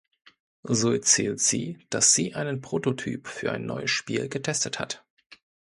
[0.63, 5.05] So erzählt sie, dass sie einen Prototyp für ein neues Spiel getestet hat.